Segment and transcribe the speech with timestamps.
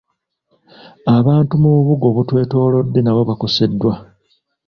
[1.17, 3.93] Abantu mu bubuga obutwetoolodde nabo bakoseddwa.